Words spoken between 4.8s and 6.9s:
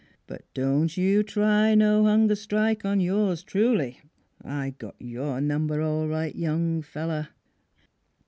your number all right, young